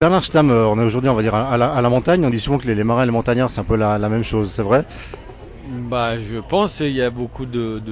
Bernard 0.00 0.24
Stamm, 0.24 0.52
euh, 0.52 0.64
on 0.68 0.78
est 0.78 0.84
aujourd'hui, 0.84 1.10
on 1.10 1.14
va 1.14 1.22
dire, 1.22 1.34
à 1.34 1.56
la, 1.56 1.88
montagne. 1.88 2.24
On 2.24 2.30
dit 2.30 2.38
souvent 2.38 2.58
que 2.58 2.68
les, 2.68 2.76
les 2.76 2.84
marins 2.84 3.02
et 3.02 3.06
les 3.06 3.10
montagnards, 3.10 3.50
c'est 3.50 3.62
un 3.62 3.64
peu 3.64 3.74
la, 3.74 3.98
même 3.98 4.22
chose, 4.22 4.48
c'est 4.48 4.62
vrai? 4.62 4.84
Bah, 5.90 6.20
je 6.20 6.36
pense 6.36 6.76
qu'il 6.76 6.92
y 6.92 7.02
a 7.02 7.10
beaucoup 7.10 7.46
de, 7.46 7.82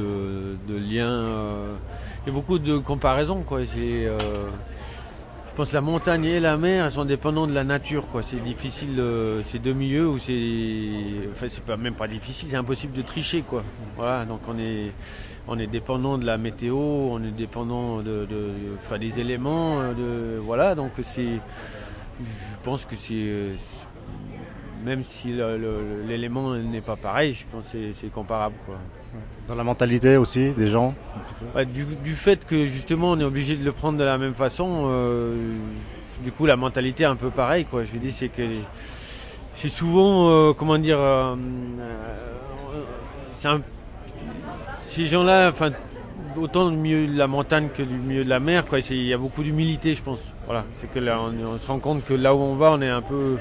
liens, 0.69 1.11
euh, 1.11 1.75
beaucoup 2.29 2.61
de 2.61 2.79
comparaisons. 2.79 3.45
Euh, 3.51 4.17
je 5.49 5.57
pense 5.57 5.71
que 5.71 5.75
la 5.75 5.81
montagne 5.81 6.27
et 6.27 6.39
la 6.39 6.57
mer 6.57 6.93
sont 6.93 7.05
dépendants 7.05 7.49
de 7.49 7.53
la 7.55 7.65
nature. 7.65 8.05
C'est 8.23 8.41
difficile, 8.41 9.01
euh, 9.01 9.43
c'est 9.43 9.59
deux 9.59 9.73
milieux 9.73 10.09
où 10.09 10.19
c'est, 10.21 10.39
enfin, 11.33 11.47
c'est 11.49 11.77
même 11.77 11.95
pas 11.95 12.07
difficile, 12.07 12.51
c'est 12.53 12.57
impossible 12.57 12.93
de 12.93 13.03
tricher. 13.03 13.43
Voilà, 13.97 14.25
donc 14.25 14.43
on 14.47 14.57
est, 14.61 14.93
on 15.49 15.57
dépendant 15.57 16.19
de 16.19 16.27
la 16.27 16.39
météo, 16.39 16.77
on 16.77 17.19
est 17.19 17.37
dépendant 17.37 17.99
de, 17.99 18.29
enfin, 18.79 18.97
des 18.97 19.19
éléments. 19.19 19.81
euh, 19.81 20.39
voilà, 20.41 20.77
donc 20.77 20.93
c'est, 21.03 21.41
je 22.23 22.57
pense 22.65 22.85
que 22.85 22.97
c'est, 22.97 23.15
euh, 23.15 23.55
même 24.85 25.03
si 25.03 25.35
l'élément 26.07 26.55
n'est 26.55 26.81
pas 26.81 26.97
pareil, 26.97 27.33
je 27.33 27.45
pense 27.51 27.69
que 27.73 27.93
c'est- 27.93 28.07
comparable. 28.13 28.55
Quoi. 28.67 28.77
Dans 29.49 29.55
la 29.55 29.65
mentalité 29.65 30.17
aussi 30.17 30.51
des 30.53 30.69
gens 30.69 30.95
Ouais, 31.55 31.65
du, 31.65 31.85
du 32.05 32.15
fait 32.15 32.45
que 32.45 32.65
justement 32.65 33.13
on 33.13 33.21
est 33.21 33.25
obligé 33.25 33.57
de 33.57 33.65
le 33.65 33.73
prendre 33.73 33.99
de 33.99 34.05
la 34.05 34.19
même 34.19 34.35
façon, 34.35 34.85
euh, 34.89 35.35
du 36.25 36.33
coup 36.33 36.47
la 36.47 36.57
mentalité 36.57 37.05
est 37.05 37.07
un 37.07 37.17
peu 37.17 37.31
pareille. 37.31 37.65
Quoi. 37.65 37.85
Je 37.85 37.93
veux 37.93 37.99
dire, 37.99 38.13
c'est 38.13 38.29
que 38.29 38.43
c'est 39.55 39.69
souvent, 39.69 40.29
euh, 40.31 40.53
comment 40.53 40.79
dire, 40.79 40.99
euh, 41.01 41.35
un- 43.45 43.61
ces 44.81 45.07
gens-là, 45.07 45.51
enfin, 45.51 45.71
autant 46.39 46.71
du 46.71 46.77
milieu 46.77 47.07
de 47.07 47.17
la 47.17 47.27
montagne 47.27 47.69
que 47.75 47.83
du 47.83 47.95
milieu 47.95 48.25
de 48.25 48.29
la 48.29 48.41
mer, 48.41 48.65
il 48.91 49.07
y 49.07 49.13
a 49.13 49.19
beaucoup 49.19 49.43
d'humilité, 49.43 49.95
je 49.95 50.03
pense. 50.03 50.21
Voilà, 50.47 50.65
c'est 50.75 50.93
que 50.93 50.99
là, 50.99 51.21
on, 51.21 51.55
on 51.55 51.59
se 51.59 51.67
rend 51.67 51.79
compte 51.79 52.05
que 52.05 52.15
là 52.15 52.35
où 52.35 52.39
on 52.39 52.55
va, 52.57 52.73
on 52.73 52.81
est 52.83 52.89
un 52.89 53.03
peu, 53.03 53.37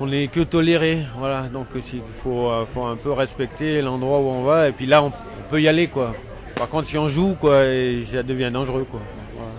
on 0.00 0.10
est 0.12 0.28
que 0.28 0.40
toléré, 0.40 1.00
voilà. 1.18 1.42
Donc 1.42 1.66
il 1.74 2.00
faut, 2.18 2.50
euh, 2.50 2.64
faut 2.72 2.84
un 2.84 2.96
peu 2.96 3.12
respecter 3.12 3.80
l'endroit 3.82 4.18
où 4.18 4.28
on 4.28 4.42
va, 4.42 4.68
et 4.68 4.72
puis 4.72 4.86
là, 4.86 5.02
on, 5.02 5.06
on 5.06 5.50
peut 5.50 5.60
y 5.60 5.68
aller, 5.68 5.86
quoi. 5.88 6.12
Par 6.56 6.68
contre, 6.68 6.88
si 6.88 6.96
on 6.96 7.08
joue, 7.08 7.34
quoi, 7.38 7.64
et 7.64 8.02
ça 8.04 8.22
devient 8.22 8.50
dangereux, 8.52 8.86
quoi. 8.90 9.00
Voilà. 9.34 9.50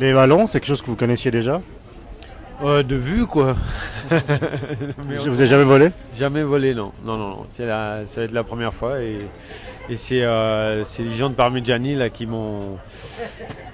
Les 0.00 0.12
ballons, 0.14 0.46
c'est 0.46 0.60
quelque 0.60 0.68
chose 0.68 0.82
que 0.82 0.86
vous 0.86 0.96
connaissiez 0.96 1.30
déjà? 1.30 1.60
Euh, 2.64 2.82
de 2.82 2.96
vue, 2.96 3.26
quoi. 3.26 3.54
Vous 4.98 5.28
avez 5.28 5.46
jamais 5.46 5.64
volé? 5.64 5.90
Jamais 6.16 6.42
volé, 6.42 6.74
non. 6.74 6.90
Non, 7.04 7.16
non, 7.16 7.28
non. 7.28 7.46
C'est 7.52 7.66
la, 7.66 8.04
ça 8.06 8.20
va 8.20 8.24
être 8.24 8.32
la 8.32 8.42
première 8.42 8.74
fois. 8.74 9.00
Et, 9.00 9.18
et 9.88 9.96
c'est, 9.96 10.22
euh, 10.22 10.84
c'est 10.84 11.02
les 11.02 11.14
gens 11.14 11.30
de 11.30 11.34
Parmigiani 11.34 11.94
là, 11.94 12.08
qui 12.10 12.26
m'ont 12.26 12.78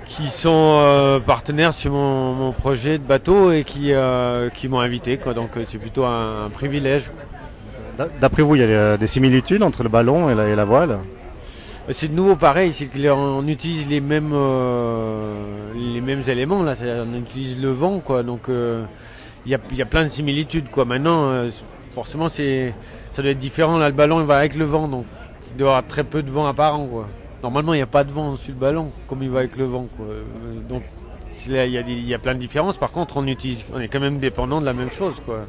qui 0.07 0.29
sont 0.29 0.81
euh, 0.83 1.19
partenaires 1.19 1.73
sur 1.73 1.91
mon, 1.93 2.35
mon 2.35 2.53
projet 2.53 2.99
de 2.99 3.03
bateau 3.03 3.51
et 3.53 3.65
qui, 3.65 3.93
euh, 3.93 4.51
qui 4.51 4.69
m'ont 4.69 4.81
invité. 4.81 5.17
Quoi. 5.17 5.33
Donc 5.33 5.51
c'est 5.67 5.79
plutôt 5.79 6.05
un, 6.05 6.45
un 6.47 6.51
privilège. 6.51 7.11
D'a- 7.97 8.09
D'après 8.21 8.43
vous, 8.43 8.55
il 8.55 8.61
y 8.61 8.75
a 8.75 8.97
des 8.99 9.07
similitudes 9.07 9.63
entre 9.63 9.83
le 9.83 9.89
ballon 9.89 10.29
et 10.29 10.35
la, 10.35 10.49
et 10.49 10.55
la 10.55 10.65
voile? 10.65 10.99
C'est 11.91 12.09
de 12.09 12.15
nouveau 12.15 12.37
pareil, 12.37 12.73
c'est 12.73 12.87
qu'on 12.87 13.47
utilise 13.49 13.89
les 13.89 14.01
mêmes, 14.01 14.33
euh, 14.35 15.35
les 15.75 16.01
mêmes 16.01 16.23
éléments. 16.29 16.63
Là. 16.63 16.75
On 16.83 17.19
utilise 17.19 17.61
le 17.61 17.71
vent. 17.71 17.99
Quoi. 17.99 18.23
Donc 18.23 18.49
euh, 18.49 18.85
il 19.47 19.53
y, 19.53 19.55
a, 19.55 19.59
il 19.71 19.77
y 19.77 19.83
a 19.83 19.87
plein 19.87 20.05
de 20.05 20.09
similitudes. 20.09 20.71
Quoi. 20.71 20.85
Maintenant, 20.85 21.25
euh, 21.31 21.51
forcément, 21.95 22.29
ça 22.29 22.43
doit 23.19 23.31
être 23.31 23.39
différent. 23.39 23.79
Là, 23.79 23.89
le 23.89 23.95
ballon 23.95 24.21
il 24.21 24.27
va 24.27 24.37
avec 24.37 24.55
le 24.55 24.65
vent. 24.65 24.87
Donc 24.87 25.07
il 25.55 25.59
doit 25.59 25.69
y 25.69 25.71
avoir 25.71 25.87
très 25.87 26.05
peu 26.05 26.23
de 26.23 26.31
vent 26.31 26.47
apparent. 26.47 26.87
Quoi. 26.87 27.07
Normalement, 27.43 27.75
il 27.75 27.77
n'y 27.77 27.83
a 27.83 27.87
pas 27.87 28.05
de 28.05 28.11
vent 28.13 28.37
sur 28.37 28.53
le 28.55 28.59
ballon, 28.61 28.91
comme 29.09 29.23
il 29.23 29.31
va 29.31 29.41
avec 29.41 29.57
le 29.57 29.65
vent. 29.65 29.87
Quoi. 29.97 30.07
Euh, 30.07 30.23
Donc, 30.69 30.83
il 31.47 31.53
y, 31.53 31.59
a 31.79 31.81
y 31.81 32.19
plein 32.19 32.35
de 32.35 32.39
différences. 32.41 32.77
Par 32.77 32.91
contre, 32.91 33.17
on, 33.17 33.27
utilise, 33.27 33.65
on 33.75 33.81
est 33.81 33.89
quand 33.89 34.01
même 34.01 34.19
dépendant 34.19 34.61
de 34.61 34.67
la 34.67 34.73
même 34.73 34.91
chose. 34.91 35.15
Quoi. 35.25 35.41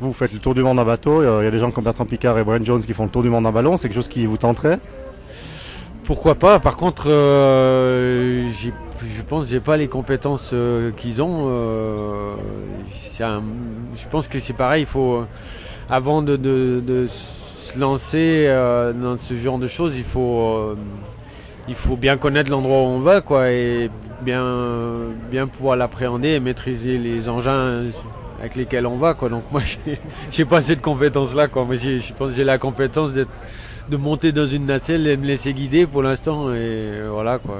Vous, 0.00 0.12
faites 0.12 0.32
le 0.32 0.38
tour 0.38 0.54
du 0.54 0.62
monde 0.62 0.78
en 0.78 0.84
bateau. 0.84 1.22
Il 1.22 1.44
y 1.44 1.46
a 1.46 1.50
des 1.50 1.58
gens 1.58 1.70
comme 1.70 1.84
Bertrand 1.84 2.04
Picard 2.06 2.38
et 2.38 2.44
Brian 2.44 2.62
Jones 2.64 2.80
qui 2.82 2.92
font 2.92 3.04
le 3.04 3.10
tour 3.10 3.22
du 3.22 3.30
monde 3.30 3.46
en 3.46 3.52
ballon. 3.52 3.76
C'est 3.76 3.88
quelque 3.88 3.96
chose 3.96 4.08
qui 4.08 4.26
vous 4.26 4.36
tenterait? 4.36 4.78
Pourquoi 6.04 6.34
pas? 6.34 6.58
Par 6.58 6.76
contre, 6.76 7.04
euh, 7.08 8.50
je 8.52 9.22
pense 9.22 9.44
que 9.44 9.50
j'ai 9.50 9.60
pas 9.60 9.76
les 9.76 9.88
compétences 9.88 10.50
euh, 10.52 10.90
qu'ils 10.90 11.22
ont. 11.22 11.46
euh, 11.48 12.34
un- 13.20 13.42
je 13.94 14.08
pense 14.08 14.26
que 14.26 14.40
c'est 14.40 14.52
pareil. 14.52 14.82
Il 14.82 14.86
faut, 14.86 15.24
avant 15.88 16.22
de, 16.22 16.36
de- 16.36 16.82
de 16.84 17.06
se 17.74 17.78
lancer 17.78 18.44
euh, 18.48 18.92
dans 18.92 19.16
ce 19.18 19.34
genre 19.36 19.58
de 19.58 19.66
choses, 19.66 19.94
il 19.96 20.04
faut, 20.04 20.40
euh, 20.40 20.76
il 21.68 21.74
faut 21.74 21.96
bien 21.96 22.16
connaître 22.16 22.50
l'endroit 22.50 22.78
où 22.82 22.86
on 22.86 23.00
va, 23.00 23.20
quoi, 23.20 23.50
et 23.50 23.90
bien, 24.22 24.44
bien 25.30 25.46
pouvoir 25.46 25.76
l'appréhender 25.76 26.30
et 26.30 26.40
maîtriser 26.40 26.98
les 26.98 27.28
engins 27.28 27.84
avec 28.40 28.56
lesquels 28.56 28.86
on 28.86 28.96
va, 28.96 29.14
quoi. 29.14 29.28
Donc 29.28 29.44
moi, 29.52 29.60
j'ai- 30.30 30.44
pas 30.44 30.60
cette 30.60 30.82
compétence-là, 30.82 31.48
quoi. 31.48 31.64
Moi, 31.64 31.76
je 31.76 32.12
pense 32.18 32.30
que 32.30 32.34
j'ai 32.36 32.44
la 32.44 32.58
compétence 32.58 33.12
d'être 33.12 33.30
de 33.88 33.96
monter 33.96 34.30
dans 34.30 34.46
une 34.46 34.66
nacelle 34.66 35.06
et 35.08 35.16
me 35.16 35.26
laisser 35.26 35.52
guider 35.52 35.86
pour 35.86 36.02
l'instant. 36.02 36.52
Et 36.54 36.92
voilà 37.10 37.38
quoi. 37.38 37.56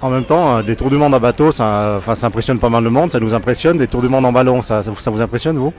En 0.00 0.08
même 0.10 0.24
temps, 0.24 0.56
euh, 0.56 0.62
des 0.62 0.74
tours 0.74 0.88
du 0.88 0.96
monde 0.96 1.14
en 1.14 1.20
bateau, 1.20 1.52
ça, 1.52 1.94
enfin, 1.98 2.14
ça 2.14 2.28
impressionne 2.28 2.58
pas 2.58 2.70
mal 2.70 2.82
le 2.82 2.88
monde. 2.90 3.12
Ça 3.12 3.20
nous 3.20 3.34
impressionne. 3.34 3.76
Des 3.76 3.86
tours 3.86 4.00
du 4.00 4.08
monde 4.08 4.24
en 4.24 4.32
ballon, 4.32 4.62
ça, 4.62 4.82
ça, 4.82 4.92
ça 4.96 5.10
vous 5.10 5.20
impressionne, 5.20 5.58
vous? 5.58 5.72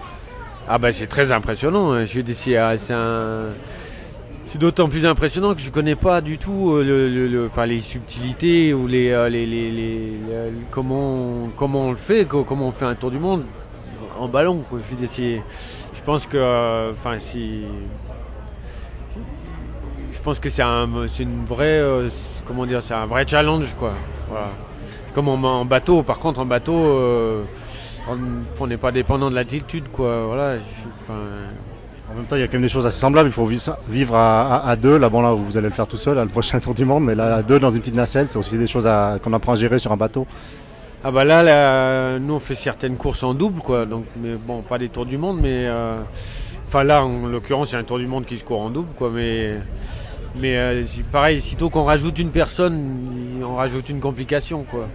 Ah 0.67 0.77
bah 0.77 0.91
c'est 0.91 1.07
très 1.07 1.31
impressionnant. 1.31 1.91
hein. 1.91 2.05
Je 2.05 2.13
euh, 2.97 3.51
c'est 4.47 4.57
d'autant 4.57 4.87
plus 4.87 5.05
impressionnant 5.05 5.53
que 5.53 5.61
je 5.61 5.69
connais 5.69 5.95
pas 5.95 6.21
du 6.21 6.37
tout 6.37 6.71
euh, 6.73 6.83
le, 6.83 7.07
les 7.65 7.81
subtilités 7.81 8.73
ou 8.73 8.87
les, 8.87 9.11
euh, 9.11 10.49
comment, 10.71 11.49
comment 11.57 11.85
on 11.87 11.89
le 11.91 11.97
fait, 11.97 12.25
co- 12.25 12.43
comment 12.43 12.67
on 12.67 12.71
fait 12.71 12.85
un 12.85 12.95
tour 12.95 13.11
du 13.11 13.19
monde 13.19 13.43
en 14.17 14.27
ballon. 14.27 14.63
Je, 15.93 16.01
pense 16.01 16.25
que 16.25 16.37
je 20.11 20.19
pense 20.21 20.39
que 20.39 20.49
c'est 20.49 20.63
un, 20.63 20.87
une 21.23 21.43
comment 22.45 22.65
dire, 22.65 22.81
c'est 22.81 22.93
un 22.95 23.05
vrai 23.05 23.25
challenge 23.27 23.75
quoi. 23.77 23.93
Comme 25.13 25.27
en, 25.27 25.35
en 25.35 25.65
bateau. 25.65 26.01
Par 26.03 26.19
contre, 26.19 26.39
en 26.39 26.45
bateau, 26.45 26.73
on 28.59 28.67
n'est 28.67 28.77
pas 28.77 28.91
dépendant 28.91 29.29
de 29.29 29.35
l'altitude 29.35 29.85
quoi. 29.91 30.25
Voilà. 30.27 30.57
je- 30.57 31.13
En 32.11 32.13
même 32.15 32.25
temps, 32.25 32.35
il 32.35 32.41
y 32.41 32.43
a 32.43 32.47
quand 32.47 32.53
même 32.53 32.61
des 32.61 32.69
choses 32.69 32.85
assez 32.85 32.99
semblables. 32.99 33.29
Il 33.29 33.31
faut 33.31 33.47
vi- 33.47 33.67
vivre 33.89 34.15
à, 34.15 34.57
à- 34.57 34.69
à 34.69 34.75
deux. 34.75 34.97
Là, 34.97 35.09
bon, 35.09 35.21
là, 35.23 35.33
vous 35.33 35.57
allez 35.57 35.67
le 35.69 35.73
faire 35.73 35.87
tout 35.87 35.97
seul, 35.97 36.17
à 36.19 36.23
le 36.23 36.29
prochain 36.29 36.59
tour 36.65 36.75
du 36.75 36.85
monde. 36.85 37.03
Mais 37.03 37.15
là, 37.15 37.35
à 37.37 37.41
deux 37.41 37.59
dans 37.59 37.71
une 37.71 37.79
petite 37.79 37.95
nacelle, 37.95 38.27
c'est 38.27 38.37
aussi 38.37 38.57
des 38.59 38.67
choses 38.67 38.87
qu'on 39.23 39.33
apprend 39.33 39.53
à 39.53 39.55
gérer 39.55 39.79
sur 39.79 39.91
un 39.91 39.97
bateau. 39.97 40.27
Ah 41.03 41.11
bah 41.11 41.23
là, 41.23 41.41
là, 41.43 42.19
nous 42.19 42.33
on 42.35 42.39
fait 42.39 42.55
certaines 42.55 42.95
courses 42.97 43.21
en 43.23 43.33
double 43.35 43.59
quoi, 43.61 43.85
donc 43.85 44.05
mais 44.19 44.33
bon 44.35 44.61
pas 44.63 44.79
des 44.79 44.89
tours 44.89 45.05
du 45.05 45.19
monde 45.19 45.37
mais 45.39 45.65
euh, 45.67 45.99
enfin 46.67 46.83
là 46.83 47.03
en 47.05 47.27
l'occurrence 47.27 47.69
il 47.69 47.73
y 47.73 47.75
a 47.75 47.79
un 47.79 47.83
tour 47.83 47.99
du 47.99 48.07
monde 48.07 48.25
qui 48.25 48.39
se 48.39 48.43
court 48.43 48.59
en 48.61 48.71
double 48.71 48.87
quoi 48.97 49.11
mais 49.13 49.53
mais 50.35 50.57
euh, 50.57 50.83
pareil 51.11 51.39
sitôt 51.41 51.69
qu'on 51.69 51.83
rajoute 51.83 52.17
une 52.17 52.31
personne 52.31 52.79
on 53.47 53.53
rajoute 53.55 53.87
une 53.89 53.99
complication 53.99 54.63
quoi 54.63 54.87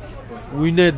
ou 0.59 0.65
une 0.67 0.81
aide 0.81 0.97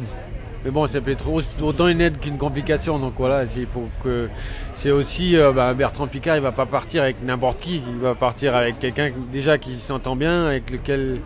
mais 0.65 0.71
bon 0.71 0.87
ça 0.87 1.01
peut 1.01 1.11
être 1.11 1.29
au- 1.29 1.43
autant 1.65 1.89
une 1.89 2.01
aide 2.01 2.19
qu'une 2.21 2.39
complication 2.39 2.99
donc 2.99 3.15
voilà 3.19 3.45
il 3.57 3.67
faut 3.67 3.89
que 4.05 4.29
c'est 4.75 4.91
aussi 4.91 5.37
euh, 5.37 5.53
bah, 5.53 5.75
Bertrand 5.75 6.07
Picard 6.07 6.37
il 6.37 6.43
va 6.43 6.53
pas 6.53 6.67
partir 6.67 7.03
avec 7.03 7.17
n'importe 7.25 7.61
qui 7.61 7.83
il 7.87 7.99
va 8.01 8.15
partir 8.15 8.55
avec 8.55 8.79
quelqu'un 8.79 9.11
déjà 9.33 9.59
qui 9.59 9.75
s'entend 9.79 10.17
bien 10.17 10.47
avec 10.47 10.71
lequel 10.71 11.21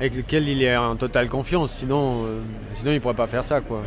avec 0.00 0.16
lequel 0.16 0.48
il 0.48 0.62
est 0.62 0.76
en 0.76 0.94
totale 0.94 1.26
confiance. 1.28 1.72
Sinon, 1.72 2.22
euh, 2.24 2.40
sinon 2.76 2.92
il 2.92 3.00
pourrait 3.00 3.14
pas 3.14 3.26
faire 3.26 3.42
ça, 3.42 3.60
quoi. 3.60 3.82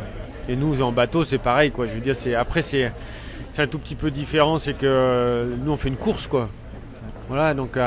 Et 0.46 0.56
nous, 0.56 0.82
en 0.82 0.92
bateau, 0.92 1.24
c'est 1.24 1.38
pareil, 1.38 1.70
quoi. 1.70 1.86
Je 1.86 1.92
veux 1.92 2.00
dire, 2.00 2.14
après, 2.38 2.60
c'est 2.60 2.92
un 3.56 3.66
tout 3.66 3.78
petit 3.78 3.94
peu 3.94 4.10
différent, 4.10 4.58
c'est 4.58 4.74
que 4.74 4.84
euh, 4.84 5.54
nous, 5.64 5.72
on 5.72 5.78
fait 5.78 5.88
une 5.88 5.96
course, 5.96 6.26
quoi. 6.26 6.50
Voilà, 7.30 7.54
donc 7.54 7.78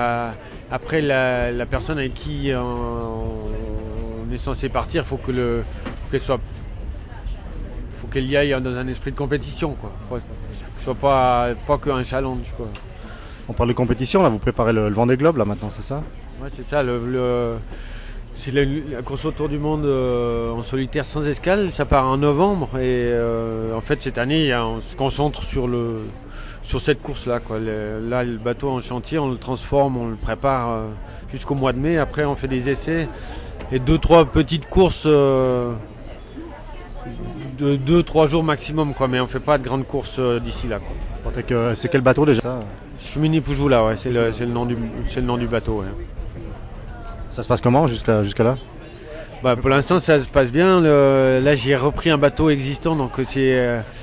après, 0.72 1.02
la, 1.02 1.52
la 1.52 1.66
personne 1.68 2.00
avec 2.00 2.16
qui 2.16 2.50
euh, 2.52 2.60
on 2.64 4.34
est 4.34 4.40
censé 4.40 4.70
partir, 4.70 5.06
faut 5.06 5.18
que 5.18 5.32
le, 5.32 5.64
qu'elle 6.10 6.20
soit, 6.22 6.40
faut 8.06 8.12
qu'elle 8.12 8.26
y 8.26 8.38
aille 8.38 8.56
dans 8.62 8.76
un 8.76 8.88
esprit 8.88 9.12
de 9.12 9.18
compétition, 9.18 9.76
quoi. 9.80 9.92
Faut 10.10 10.16
que 10.16 10.22
ce 10.78 10.84
soit 10.84 10.96
pas 10.96 11.50
pas 11.68 11.78
qu'un 11.78 12.04
challenge, 12.04 12.52
quoi. 12.56 12.68
On 13.50 13.54
parle 13.54 13.70
de 13.70 13.74
compétition. 13.74 14.22
Là, 14.24 14.30
vous 14.30 14.40
préparez 14.40 14.74
le, 14.74 14.90
le 14.90 14.96
Vendée 14.96 15.18
Globe, 15.18 15.38
là, 15.38 15.46
maintenant, 15.46 15.70
c'est 15.72 15.84
ça? 15.84 16.02
Ouais, 16.42 16.50
c'est 16.52 16.66
ça. 16.68 16.84
Le, 16.84 17.00
le- 17.06 17.56
c'est 18.34 18.52
la, 18.52 18.64
la 18.66 19.02
course 19.02 19.24
autour 19.26 19.48
du 19.48 19.58
monde 19.58 19.86
euh, 19.86 20.52
en 20.52 20.62
solitaire 20.62 21.06
sans 21.06 21.26
escale. 21.26 21.72
Ça 21.72 21.86
part 21.86 22.10
en 22.12 22.18
novembre 22.18 22.68
et 22.76 23.08
euh, 23.08 23.74
en 23.74 23.80
fait 23.82 24.02
cette 24.02 24.18
année, 24.18 24.54
on 24.56 24.82
se 24.82 24.96
concentre 24.98 25.42
sur 25.44 25.68
le 25.68 26.02
sur 26.62 26.82
cette 26.82 27.02
course-là. 27.02 27.40
Quoi. 27.40 27.60
Le- 27.60 28.02
là, 28.10 28.24
le 28.26 28.38
bateau 28.38 28.70
en 28.70 28.80
chantier, 28.82 29.20
on 29.20 29.30
le 29.30 29.38
transforme, 29.38 29.96
on 29.98 30.08
le 30.10 30.16
prépare 30.16 30.70
euh, 30.72 30.88
jusqu'au 31.32 31.56
mois 31.56 31.72
de 31.72 31.80
mai. 31.80 31.98
Après, 31.98 32.26
on 32.26 32.36
fait 32.36 32.50
des 32.50 32.70
essais 32.70 33.08
et 33.72 33.80
deux 33.80 33.98
trois 34.00 34.26
petites 34.26 34.68
courses. 34.70 35.08
De 37.58 37.76
2-3 37.76 38.28
jours 38.28 38.44
maximum 38.44 38.94
quoi 38.94 39.08
mais 39.08 39.20
on 39.20 39.28
fait 39.28 39.40
pas 39.40 39.58
de 39.58 39.64
grandes 39.64 39.86
courses 39.88 40.18
euh, 40.20 40.40
d'ici 40.40 40.68
là. 40.68 40.80
C'est 41.34 41.46
que- 41.46 41.74
C'est 41.76 41.90
quel 41.90 42.02
bateau 42.02 42.26
déjà 42.26 42.42
ça, 42.42 42.60
Chemini 43.00 43.42
Poujoula 43.42 43.84
ouais 43.86 43.96
c'est 43.98 44.10
le, 44.12 44.32
nom 44.46 44.66
du 44.66 44.78
c'est 45.08 45.22
le 45.22 45.26
nom 45.26 45.38
du 45.38 45.48
bateau 45.48 45.80
ouais. 45.82 45.88
ça 47.32 47.44
se 47.44 47.48
passe 47.48 47.62
comment 47.62 47.88
jusqu'à 47.88 48.22
là? 48.44 48.56
Bah, 49.44 49.56
pour 49.56 49.70
l'instant, 49.70 50.00
ça 50.00 50.20
se 50.20 50.28
passe 50.28 50.50
bien. 50.50 50.80
Le- 50.82 51.40
Là, 51.44 51.54
j'ai 51.54 51.76
repris 51.76 52.10
un 52.10 52.18
bateau 52.18 52.50
existant, 52.50 52.96
donc 52.96 53.12
c'est 53.26 53.60
euh, 53.60 53.80